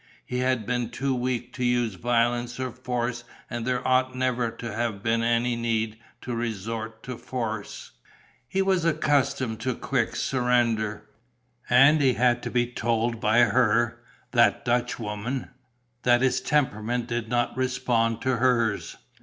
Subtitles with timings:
[0.25, 4.73] He had been too weak to use violence or force and there ought never to
[4.73, 7.91] have been any need to resort to force:
[8.47, 11.03] he was accustomed to a quick surrender.
[11.69, 13.99] And he had to be told by her,
[14.31, 15.51] that Dutchwoman,
[16.01, 18.97] that his temperament did not respond to hers!